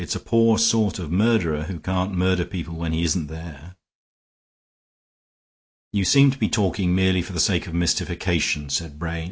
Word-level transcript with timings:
"It's 0.01 0.15
a 0.15 0.19
poor 0.19 0.57
sort 0.57 0.97
of 0.97 1.11
murderer 1.11 1.65
who 1.65 1.79
can't 1.79 2.11
murder 2.11 2.43
people 2.43 2.75
when 2.75 2.91
he 2.91 3.03
isn't 3.03 3.27
there." 3.27 3.75
"You 5.93 6.05
seem 6.05 6.31
to 6.31 6.39
be 6.39 6.49
talking 6.49 6.95
merely 6.95 7.21
for 7.21 7.33
the 7.33 7.39
sake 7.39 7.67
of 7.67 7.75
mystification," 7.75 8.71
said 8.71 8.97
Brain. 8.97 9.19